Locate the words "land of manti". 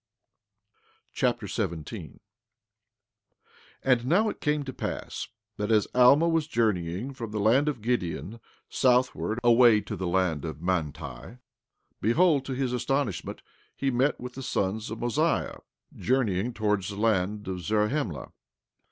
10.07-11.37